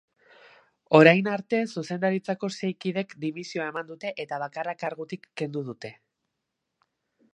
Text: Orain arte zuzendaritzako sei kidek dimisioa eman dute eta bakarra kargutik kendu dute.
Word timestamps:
Orain 0.99 1.27
arte 1.33 1.59
zuzendaritzako 1.75 2.49
sei 2.59 2.71
kidek 2.85 3.13
dimisioa 3.25 3.69
eman 3.75 3.91
dute 3.93 4.15
eta 4.25 4.41
bakarra 4.45 4.75
kargutik 4.85 5.29
kendu 5.43 5.65
dute. 5.69 5.93